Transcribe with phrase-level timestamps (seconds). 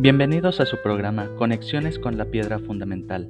[0.00, 3.28] Bienvenidos a su programa Conexiones con la Piedra Fundamental,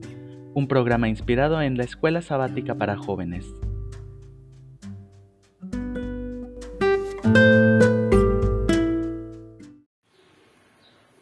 [0.53, 3.47] un programa inspirado en la Escuela Sabática para Jóvenes.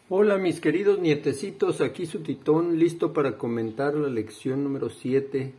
[0.09, 5.54] Hola mis queridos nietecitos, aquí su titón listo para comentar la lección número 7,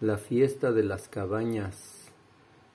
[0.00, 2.10] la fiesta de las cabañas.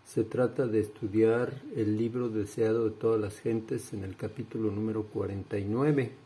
[0.05, 5.05] Se trata de estudiar el libro deseado de todas las gentes en el capítulo número
[5.05, 6.21] 49.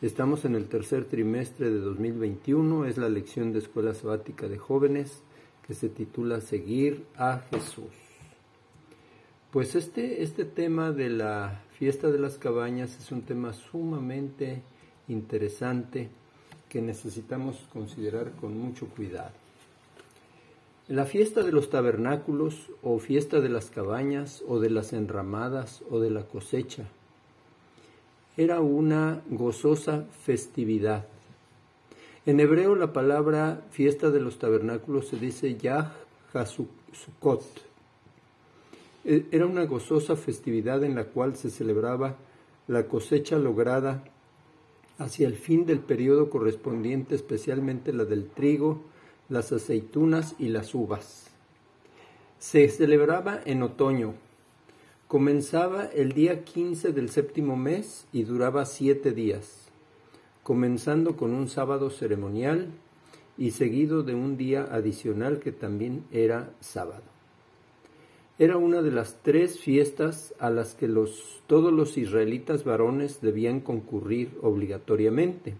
[0.00, 5.24] Estamos en el tercer trimestre de 2021, es la lección de Escuela Sabática de Jóvenes
[5.66, 7.90] que se titula Seguir a Jesús.
[9.50, 14.62] Pues este, este tema de la fiesta de las cabañas es un tema sumamente
[15.08, 16.10] interesante
[16.68, 19.32] que necesitamos considerar con mucho cuidado.
[20.86, 25.98] La fiesta de los tabernáculos o fiesta de las cabañas o de las enramadas o
[25.98, 26.86] de la cosecha
[28.38, 31.08] era una gozosa festividad.
[32.24, 35.92] En hebreo la palabra fiesta de los tabernáculos se dice Yah
[36.32, 37.42] Hasukot.
[39.04, 42.14] E, era una gozosa festividad en la cual se celebraba
[42.68, 44.04] la cosecha lograda
[44.98, 48.82] hacia el fin del periodo correspondiente, especialmente la del trigo,
[49.28, 51.28] las aceitunas y las uvas.
[52.38, 54.14] Se celebraba en otoño,
[55.08, 59.70] Comenzaba el día 15 del séptimo mes y duraba siete días,
[60.42, 62.68] comenzando con un sábado ceremonial
[63.38, 67.04] y seguido de un día adicional que también era sábado.
[68.38, 70.88] Era una de las tres fiestas a las que
[71.46, 75.54] todos los israelitas varones debían concurrir obligatoriamente.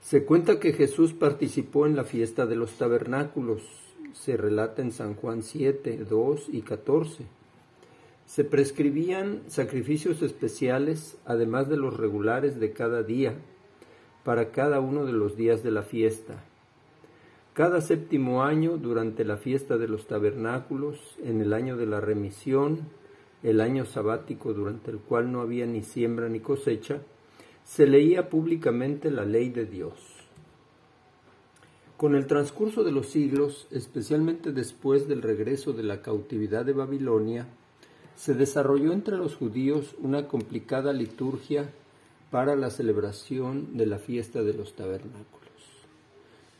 [0.00, 3.62] Se cuenta que Jesús participó en la fiesta de los tabernáculos,
[4.12, 7.41] se relata en San Juan 7, 2 y 14
[8.26, 13.34] se prescribían sacrificios especiales, además de los regulares de cada día,
[14.24, 16.44] para cada uno de los días de la fiesta.
[17.54, 22.88] Cada séptimo año, durante la fiesta de los tabernáculos, en el año de la remisión,
[23.42, 27.02] el año sabático durante el cual no había ni siembra ni cosecha,
[27.64, 29.92] se leía públicamente la ley de Dios.
[31.96, 37.46] Con el transcurso de los siglos, especialmente después del regreso de la cautividad de Babilonia,
[38.22, 41.72] se desarrolló entre los judíos una complicada liturgia
[42.30, 45.50] para la celebración de la fiesta de los tabernáculos.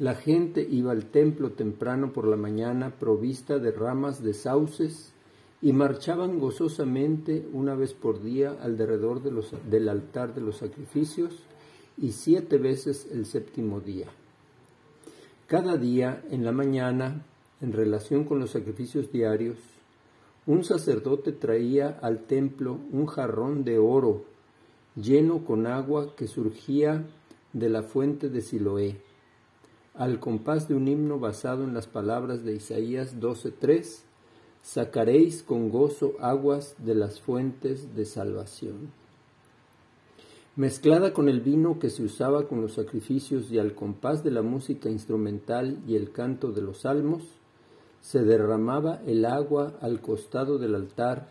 [0.00, 5.12] La gente iba al templo temprano por la mañana provista de ramas de sauces
[5.60, 11.44] y marchaban gozosamente una vez por día alrededor del altar de los sacrificios
[11.96, 14.08] y siete veces el séptimo día.
[15.46, 17.24] Cada día en la mañana,
[17.60, 19.58] en relación con los sacrificios diarios,
[20.47, 24.25] un sacerdote traía al templo un jarrón de oro
[24.97, 27.06] lleno con agua que surgía
[27.53, 28.97] de la fuente de Siloé,
[29.94, 34.04] al compás de un himno basado en las palabras de Isaías 12:3,
[34.62, 38.91] sacaréis con gozo aguas de las fuentes de salvación.
[40.56, 44.42] Mezclada con el vino que se usaba con los sacrificios y al compás de la
[44.42, 47.22] música instrumental y el canto de los salmos,
[48.02, 51.28] se derramaba el agua al costado del altar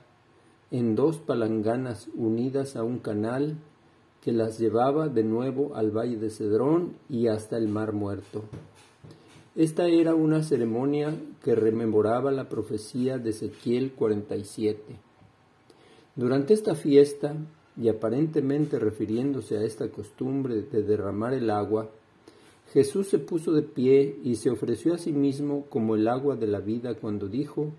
[0.71, 3.57] en dos palanganas unidas a un canal
[4.21, 8.43] que las llevaba de nuevo al valle de Cedrón y hasta el mar muerto.
[9.55, 14.81] Esta era una ceremonia que rememoraba la profecía de Ezequiel 47.
[16.15, 17.35] Durante esta fiesta,
[17.75, 21.89] y aparentemente refiriéndose a esta costumbre de derramar el agua,
[22.73, 26.47] Jesús se puso de pie y se ofreció a sí mismo como el agua de
[26.47, 27.73] la vida cuando dijo,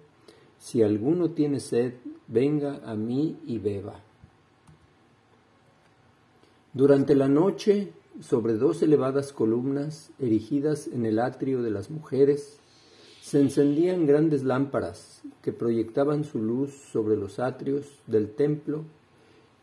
[0.58, 1.94] Si alguno tiene sed,
[2.28, 4.02] venga a mí y beba.
[6.74, 12.58] Durante la noche, sobre dos elevadas columnas erigidas en el atrio de las mujeres,
[13.22, 18.84] se encendían grandes lámparas que proyectaban su luz sobre los atrios del templo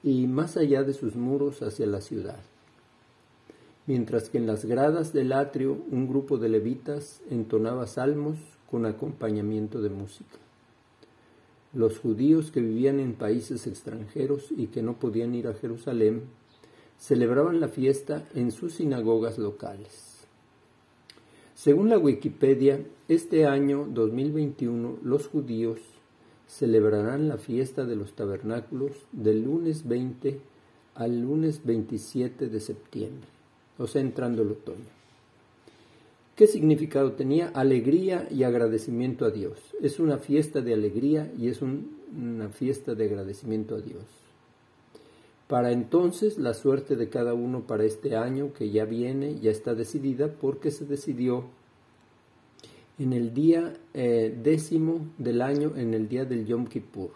[0.01, 2.39] y más allá de sus muros hacia la ciudad
[3.89, 8.38] mientras que en las gradas del atrio un grupo de levitas entonaba salmos
[8.69, 10.38] con acompañamiento de música.
[11.74, 16.21] Los judíos que vivían en países extranjeros y que no podían ir a Jerusalén
[17.00, 20.19] celebraban la fiesta en sus sinagogas locales.
[21.56, 25.80] Según la Wikipedia, este año 2021 los judíos
[26.47, 30.39] celebrarán la fiesta de los tabernáculos del lunes 20
[30.94, 33.38] al lunes 27 de septiembre
[33.80, 34.86] o sea, entrando el otoño.
[36.36, 37.50] ¿Qué significado tenía?
[37.50, 39.60] Alegría y agradecimiento a Dios.
[39.81, 44.04] Es una fiesta de alegría y es una fiesta de agradecimiento a Dios.
[45.48, 49.74] Para entonces la suerte de cada uno para este año que ya viene ya está
[49.74, 51.46] decidida porque se decidió
[53.00, 57.12] en el día eh, décimo del año, en el día del Yom Kippur,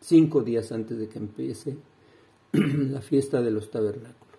[0.00, 1.76] cinco días antes de que empiece
[2.52, 4.29] la fiesta de los tabernáculos.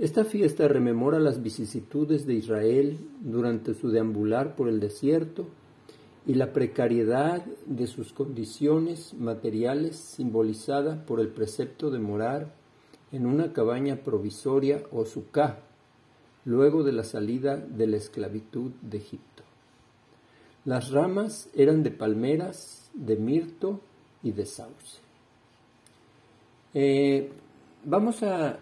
[0.00, 5.46] Esta fiesta rememora las vicisitudes de Israel durante su deambular por el desierto
[6.26, 12.54] y la precariedad de sus condiciones materiales simbolizada por el precepto de morar
[13.12, 15.58] en una cabaña provisoria o suká,
[16.46, 19.42] luego de la salida de la esclavitud de Egipto.
[20.64, 23.80] Las ramas eran de palmeras, de mirto
[24.22, 25.02] y de sauce.
[26.72, 27.30] Eh,
[27.84, 28.58] vamos a,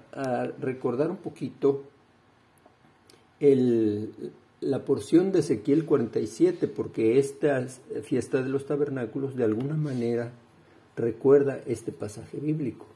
[0.60, 1.84] recordar un poquito
[4.60, 7.66] la porción de Ezequiel 47, porque esta
[8.02, 10.32] fiesta de los tabernáculos de alguna manera
[10.96, 12.86] recuerda este pasaje bíblico.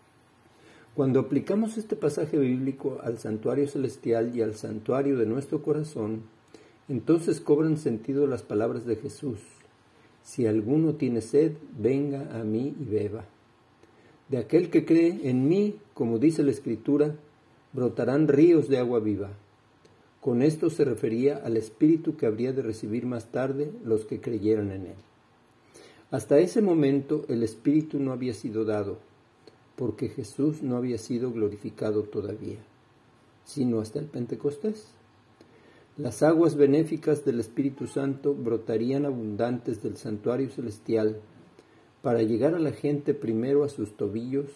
[0.94, 6.24] Cuando aplicamos este pasaje bíblico al santuario celestial y al santuario de nuestro corazón,
[6.88, 9.38] entonces cobran sentido las palabras de Jesús.
[10.22, 13.24] Si alguno tiene sed, venga a mí y beba.
[14.32, 17.16] De aquel que cree en mí, como dice la Escritura,
[17.74, 19.28] brotarán ríos de agua viva.
[20.22, 24.70] Con esto se refería al Espíritu que habría de recibir más tarde los que creyeran
[24.70, 24.96] en él.
[26.10, 29.00] Hasta ese momento el Espíritu no había sido dado,
[29.76, 32.60] porque Jesús no había sido glorificado todavía,
[33.44, 34.86] sino hasta el Pentecostés.
[35.98, 41.20] Las aguas benéficas del Espíritu Santo brotarían abundantes del santuario celestial
[42.02, 44.46] para llegar a la gente primero a sus tobillos,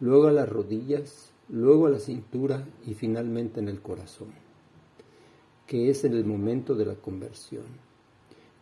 [0.00, 4.28] luego a las rodillas, luego a la cintura y finalmente en el corazón,
[5.66, 7.64] que es en el momento de la conversión.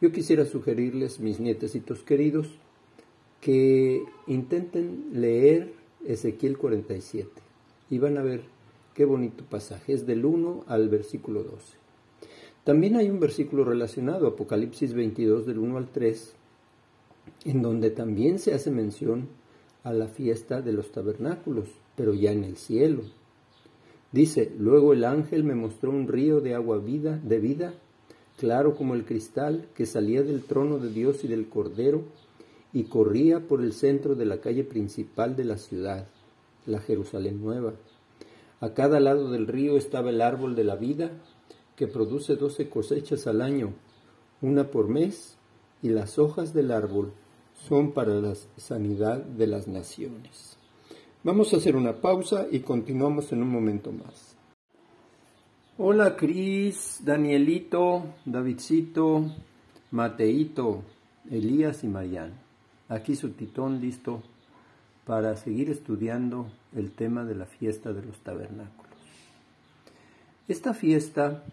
[0.01, 2.49] Yo quisiera sugerirles, mis nietecitos queridos,
[3.41, 5.75] que intenten leer
[6.07, 7.31] Ezequiel 47
[7.91, 8.43] y van a ver
[8.95, 9.93] qué bonito pasaje.
[9.93, 11.77] Es del 1 al versículo 12.
[12.65, 16.35] También hay un versículo relacionado, Apocalipsis 22 del 1 al 3,
[17.45, 19.29] en donde también se hace mención
[19.83, 23.03] a la fiesta de los tabernáculos, pero ya en el cielo.
[24.13, 27.75] Dice, luego el ángel me mostró un río de agua vida, de vida,
[28.39, 32.05] claro como el cristal, que salía del trono de Dios y del Cordero,
[32.73, 36.09] y corría por el centro de la calle principal de la ciudad,
[36.67, 37.75] la Jerusalén nueva.
[38.61, 41.11] A cada lado del río estaba el árbol de la vida,
[41.77, 43.75] que produce doce cosechas al año,
[44.41, 45.34] una por mes,
[45.85, 47.13] y las hojas del árbol
[47.69, 50.57] son para la sanidad de las naciones.
[51.23, 54.35] Vamos a hacer una pausa y continuamos en un momento más.
[55.77, 59.31] Hola Cris, Danielito, Davidcito,
[59.91, 60.85] Mateito,
[61.31, 62.33] Elías y Mayan.
[62.89, 64.23] Aquí su titón listo
[65.05, 68.95] para seguir estudiando el tema de la fiesta de los tabernáculos.
[70.49, 71.45] Esta fiesta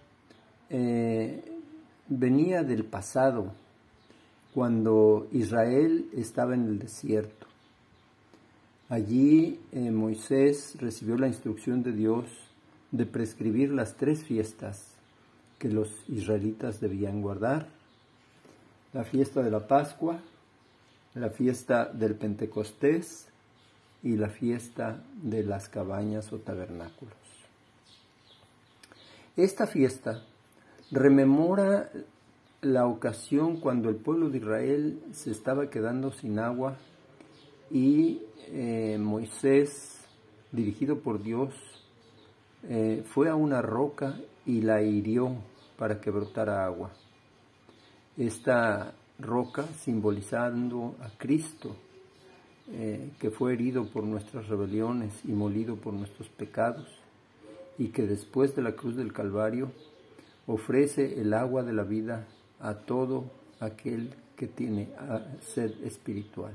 [0.69, 1.43] eh,
[2.07, 3.59] venía del pasado,
[4.53, 7.47] cuando Israel estaba en el desierto.
[8.89, 12.25] Allí eh, Moisés recibió la instrucción de Dios
[12.91, 14.95] de prescribir las tres fiestas
[15.57, 17.69] que los israelitas debían guardar.
[18.91, 20.19] La fiesta de la Pascua,
[21.13, 23.27] la fiesta del Pentecostés
[24.03, 27.15] y la fiesta de las cabañas o tabernáculos.
[29.37, 30.23] Esta fiesta
[30.91, 31.89] rememora
[32.61, 36.77] la ocasión cuando el pueblo de Israel se estaba quedando sin agua
[37.71, 40.05] y eh, Moisés,
[40.51, 41.55] dirigido por Dios,
[42.63, 44.15] eh, fue a una roca
[44.45, 45.37] y la hirió
[45.75, 46.91] para que brotara agua.
[48.15, 51.75] Esta roca simbolizando a Cristo,
[52.71, 56.87] eh, que fue herido por nuestras rebeliones y molido por nuestros pecados,
[57.79, 59.71] y que después de la cruz del Calvario
[60.45, 62.27] ofrece el agua de la vida
[62.61, 63.25] a todo
[63.59, 64.89] aquel que tiene
[65.41, 66.53] sed espiritual.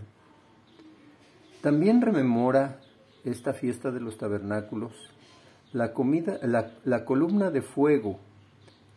[1.62, 2.80] También rememora
[3.24, 4.92] esta fiesta de los tabernáculos
[5.72, 8.18] la, comida, la columna de fuego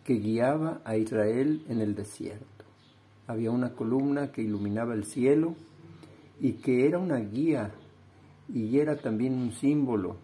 [0.03, 2.45] que guiaba a Israel en el desierto.
[3.27, 5.55] Había una columna que iluminaba el cielo
[6.39, 7.71] y que era una guía
[8.51, 10.15] y era también un símbolo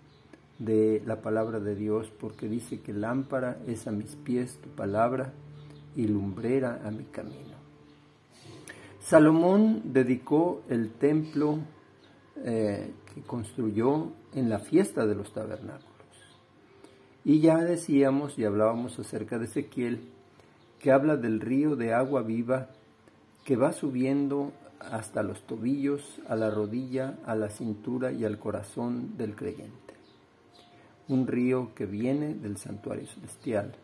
[0.58, 5.34] de la palabra de Dios, porque dice que lámpara es a mis pies tu palabra
[5.96, 7.56] y lumbrera a mi camino.
[9.00, 11.60] Salomón dedicó el templo
[12.44, 15.86] eh, que construyó en la fiesta de los tabernáculos.
[17.24, 20.10] Y ya decíamos y hablábamos acerca de Ezequiel,
[20.80, 22.70] que habla del río de agua viva
[23.46, 29.18] que va subiendo hasta los tobillos, a la rodilla, a la cintura y al corazón
[29.18, 29.94] del creyente.
[31.08, 33.76] Un río que viene del santuario celestial,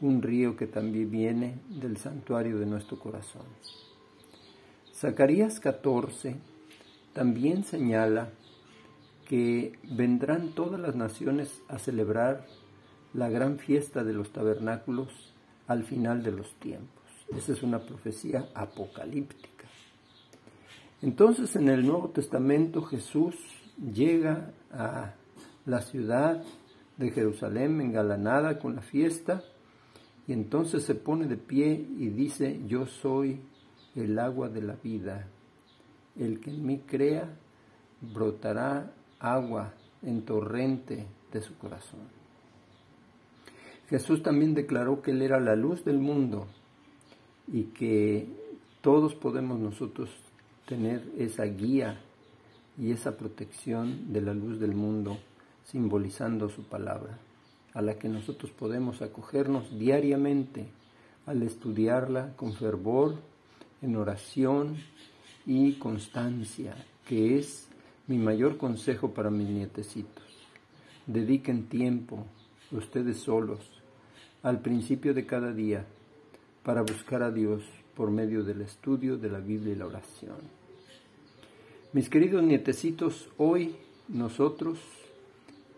[0.00, 3.46] un río que también viene del santuario de nuestro corazón.
[4.94, 6.36] Zacarías 14
[7.12, 8.30] también señala
[9.26, 12.46] que vendrán todas las naciones a celebrar
[13.12, 15.08] la gran fiesta de los tabernáculos
[15.66, 17.02] al final de los tiempos.
[17.34, 19.64] Esa es una profecía apocalíptica.
[21.02, 23.36] Entonces en el Nuevo Testamento Jesús
[23.92, 25.14] llega a
[25.64, 26.42] la ciudad
[26.96, 29.42] de Jerusalén engalanada con la fiesta
[30.26, 33.40] y entonces se pone de pie y dice, yo soy
[33.94, 35.28] el agua de la vida.
[36.18, 37.28] El que en mí crea
[38.00, 42.00] brotará agua en torrente de su corazón.
[43.88, 46.48] Jesús también declaró que Él era la luz del mundo
[47.46, 48.26] y que
[48.80, 50.10] todos podemos nosotros
[50.66, 52.00] tener esa guía
[52.78, 55.18] y esa protección de la luz del mundo
[55.64, 57.18] simbolizando su palabra,
[57.76, 60.64] a la que nosotros podemos acogernos diariamente
[61.26, 63.16] al estudiarla con fervor,
[63.82, 64.78] en oración
[65.44, 66.74] y constancia,
[67.06, 67.68] que es
[68.06, 70.24] mi mayor consejo para mis nietecitos.
[71.06, 72.24] Dediquen tiempo,
[72.72, 73.60] ustedes solos,
[74.42, 75.84] al principio de cada día,
[76.62, 77.62] para buscar a Dios
[77.94, 80.38] por medio del estudio de la Biblia y la oración.
[81.92, 83.76] Mis queridos nietecitos, hoy
[84.08, 84.78] nosotros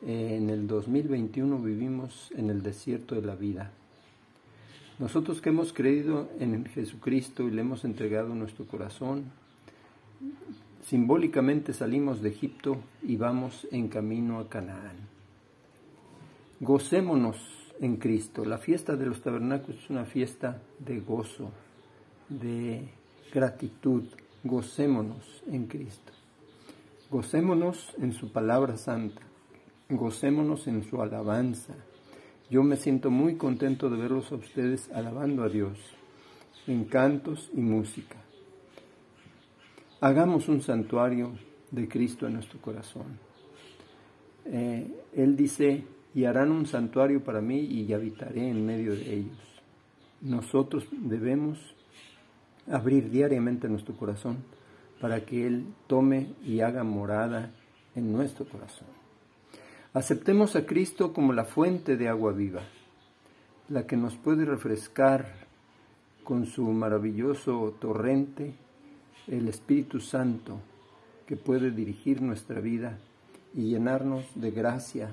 [0.07, 3.73] en el 2021 vivimos en el desierto de la vida.
[4.99, 9.31] Nosotros que hemos creído en Jesucristo y le hemos entregado nuestro corazón,
[10.89, 14.97] Simbólicamente salimos de Egipto y vamos en camino a Canaán.
[16.61, 17.37] Gocémonos
[17.79, 18.47] en Cristo.
[18.47, 21.51] La fiesta de los tabernáculos es una fiesta de gozo,
[22.31, 22.89] de
[23.35, 24.05] gratitud.
[24.45, 26.13] Gocémonos en Cristo.
[27.11, 29.28] Gocémonos en su palabra santa.
[29.91, 31.75] Gocémonos en su alabanza.
[32.51, 35.79] Yo me siento muy contento de verlos a ustedes alabando a Dios
[36.67, 38.17] en cantos y música.
[40.03, 41.33] Hagamos un santuario
[41.71, 43.19] de Cristo en nuestro corazón.
[44.45, 49.39] Eh, él dice, y harán un santuario para mí y habitaré en medio de ellos.
[50.21, 51.59] Nosotros debemos
[52.71, 54.45] abrir diariamente nuestro corazón
[55.01, 57.53] para que Él tome y haga morada
[57.95, 58.98] en nuestro corazón.
[59.95, 62.61] Aceptemos a Cristo como la fuente de agua viva,
[63.71, 65.33] la que nos puede refrescar
[66.25, 68.53] con su maravilloso torrente
[69.29, 70.61] el Espíritu Santo
[71.27, 72.99] que puede dirigir nuestra vida
[73.55, 75.09] y llenarnos de gracia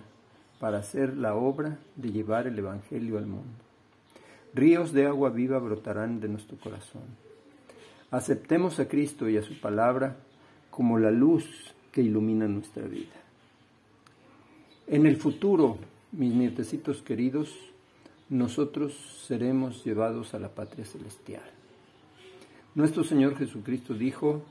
[0.59, 3.63] para hacer la obra de llevar el Evangelio al mundo.
[4.53, 7.03] Ríos de agua viva brotarán de nuestro corazón.
[8.11, 10.17] Aceptemos a Cristo y a su palabra
[10.69, 13.24] como la luz que ilumina nuestra vida.
[14.87, 15.79] En el futuro,
[16.11, 17.49] mis nietecitos queridos,
[18.29, 18.93] nosotros
[19.27, 21.41] seremos llevados a la patria celestial.
[22.75, 24.43] Nuestro Señor Jesucristo dijo,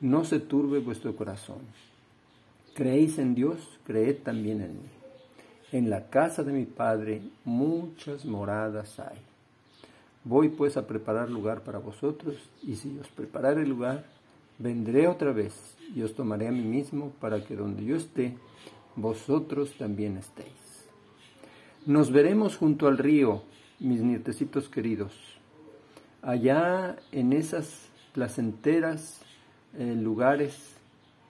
[0.00, 1.60] no se turbe vuestro corazón.
[2.74, 4.88] Creéis en Dios, creed también en mí.
[5.72, 9.18] En la casa de mi Padre muchas moradas hay.
[10.24, 14.04] Voy pues a preparar lugar para vosotros, y si os preparare lugar,
[14.58, 15.54] vendré otra vez
[15.94, 18.36] y os tomaré a mí mismo para que donde yo esté,
[18.96, 20.88] vosotros también estéis.
[21.86, 23.42] Nos veremos junto al río,
[23.78, 25.12] mis nietecitos queridos
[26.22, 29.22] allá en esas placenteras
[29.78, 30.76] eh, lugares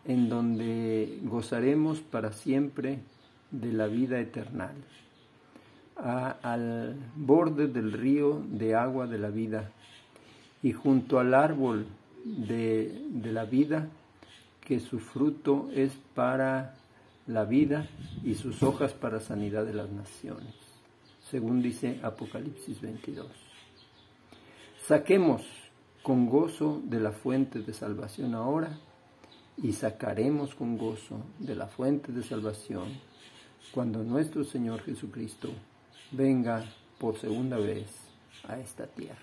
[0.05, 3.01] en donde gozaremos para siempre
[3.51, 4.73] de la vida eterna,
[5.97, 9.71] al borde del río de agua de la vida
[10.63, 11.87] y junto al árbol
[12.25, 13.89] de, de la vida
[14.63, 16.75] que su fruto es para
[17.31, 17.89] la vida
[18.25, 20.55] y sus hojas para sanidad de las naciones,
[21.31, 23.29] según dice Apocalipsis 22.
[24.87, 25.43] Saquemos
[26.03, 28.79] con gozo de la fuente de salvación ahora
[29.57, 32.89] y sacaremos con gozo de la fuente de salvación
[33.73, 35.51] cuando nuestro Señor Jesucristo
[36.11, 36.65] venga
[36.99, 37.87] por segunda vez
[38.49, 39.19] a esta tierra.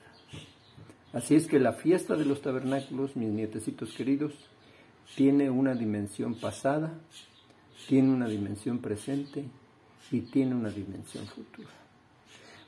[1.12, 4.34] Así es que la fiesta de los tabernáculos, mis nietecitos queridos,
[5.16, 6.94] tiene una dimensión pasada,
[7.88, 9.46] tiene una dimensión presente
[10.12, 11.69] y tiene una dimensión futura.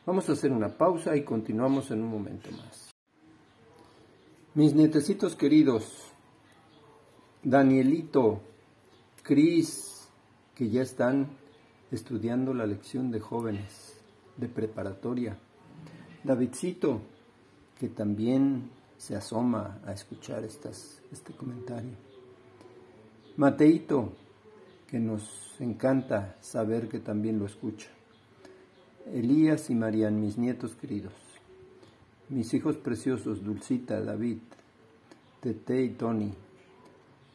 [0.06, 2.92] Vamos a hacer una pausa y continuamos en un momento más.
[4.56, 6.12] Mis nietecitos queridos,
[7.44, 8.42] Danielito,
[9.24, 10.10] Cris,
[10.56, 11.30] que ya están
[11.92, 14.02] estudiando la lección de jóvenes
[14.38, 15.38] de preparatoria,
[16.24, 17.02] Davidcito,
[17.78, 21.92] que también se asoma a escuchar estas, este comentario.
[23.38, 24.14] Mateito,
[24.90, 27.90] que nos encanta saber que también lo escucha.
[29.14, 31.14] Elías y Marian, mis nietos queridos.
[32.30, 34.38] Mis hijos preciosos, Dulcita, David,
[35.42, 36.34] Tete y Tony,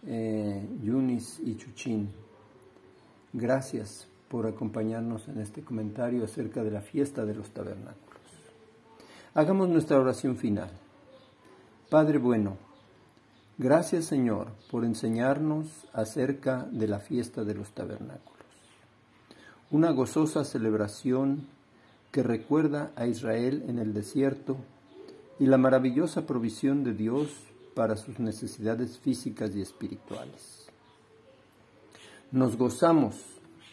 [0.07, 2.09] eh, Yunis y Chuchín.
[3.33, 8.05] Gracias por acompañarnos en este comentario acerca de la fiesta de los tabernáculos.
[9.35, 10.71] Hagamos nuestra oración final.
[11.89, 12.57] Padre bueno,
[13.59, 18.33] gracias Señor por enseñarnos acerca de la fiesta de los tabernáculos.
[19.71, 21.47] Una gozosa celebración
[22.13, 24.57] que recuerda a Israel en el desierto
[25.39, 27.29] y la maravillosa provisión de Dios
[27.75, 30.69] para sus necesidades físicas y espirituales.
[32.31, 33.17] Nos gozamos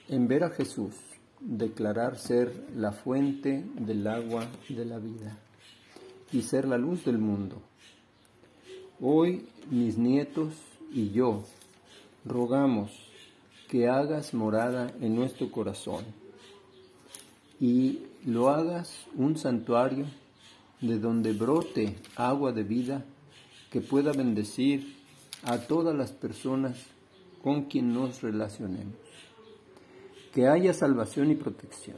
[0.08, 0.96] en ver a Jesús
[1.40, 5.38] declarar ser la fuente del agua de la vida
[6.32, 7.62] y ser la luz del mundo.
[9.04, 10.54] Hoy mis nietos
[10.94, 11.44] y yo
[12.24, 12.92] rogamos
[13.68, 16.06] que hagas morada en nuestro corazón
[17.60, 20.06] y lo hagas un santuario
[20.82, 23.04] de donde brote agua de vida
[23.72, 24.96] que pueda bendecir
[25.46, 26.78] a todas las personas
[27.42, 28.94] con quien nos relacionemos.
[30.32, 31.98] Que haya salvación y protección.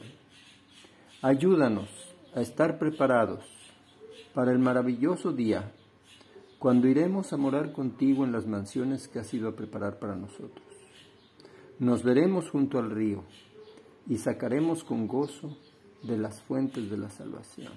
[1.22, 1.90] Ayúdanos
[2.34, 3.44] a estar preparados
[4.34, 5.70] para el maravilloso día
[6.64, 10.66] cuando iremos a morar contigo en las mansiones que has ido a preparar para nosotros.
[11.78, 13.26] Nos veremos junto al río
[14.08, 15.58] y sacaremos con gozo
[16.04, 17.74] de las fuentes de la salvación.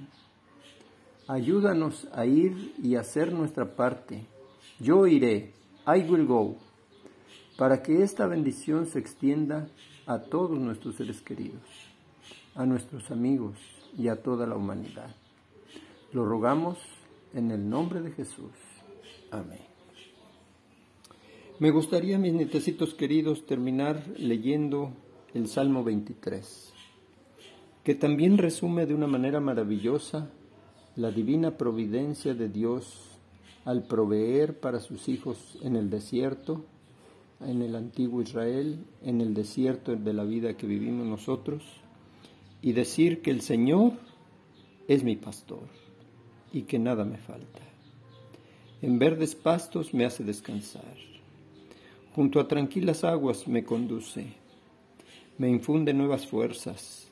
[1.27, 4.25] Ayúdanos a ir y hacer nuestra parte.
[4.79, 5.53] Yo iré,
[5.85, 6.55] I will go,
[7.59, 9.67] para que esta bendición se extienda
[10.07, 11.65] a todos nuestros seres queridos,
[12.55, 13.59] a nuestros amigos
[13.99, 15.13] y a toda la humanidad.
[16.13, 16.79] Lo rogamos
[17.35, 18.66] en el nombre de Jesús.
[19.37, 19.61] Amén.
[21.59, 24.93] Me gustaría, mis nietecitos queridos, terminar leyendo
[25.35, 26.73] el Salmo 23,
[27.85, 30.31] que también resume de una manera maravillosa
[30.97, 33.19] la divina providencia de Dios
[33.67, 36.65] al proveer para sus hijos en el desierto,
[37.41, 41.63] en el antiguo Israel, en el desierto de la vida que vivimos nosotros,
[42.63, 43.93] y decir que el Señor
[44.89, 45.69] es mi pastor
[46.53, 47.76] y que nada me falta.
[48.87, 50.95] En verdes pastos me hace descansar.
[52.15, 54.27] Junto a tranquilas aguas me conduce.
[55.39, 57.09] Me infunde nuevas fuerzas.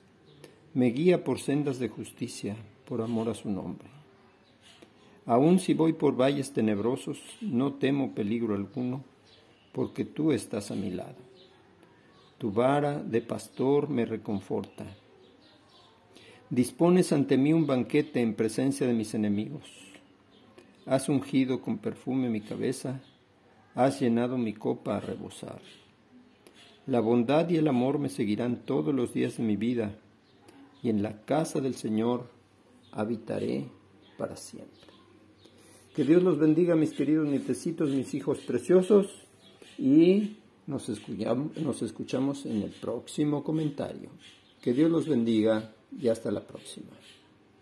[0.73, 3.89] Me guía por sendas de justicia, por amor a su nombre.
[5.27, 9.03] Aun si voy por valles tenebrosos, no temo peligro alguno,
[9.73, 11.19] porque tú estás a mi lado.
[12.39, 14.87] Tu vara de pastor me reconforta
[16.51, 19.94] Dispones ante mí un banquete en presencia de mis enemigos.
[20.87, 23.01] Has ungido con perfume mi cabeza,
[23.75, 25.61] has llenado mi copa a rebosar.
[26.87, 29.97] La bondad y el amor me seguirán todos los días de mi vida,
[30.83, 32.29] y en la casa del Señor
[32.93, 33.69] habitaré
[34.19, 34.93] para siempre.
[35.95, 39.07] Que Dios los bendiga, mis queridos nietecitos, mis hijos preciosos,
[39.79, 44.11] y nos escuchamos, nos escuchamos en el próximo comentario.
[44.61, 46.91] Que Dios los bendiga y hasta la próxima.